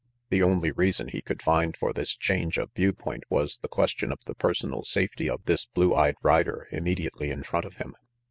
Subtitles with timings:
[0.31, 4.17] The only reason he could find for this change of viewpoint was the question of
[4.25, 7.93] the personal safety of this blue eyed rider immediately in front of him.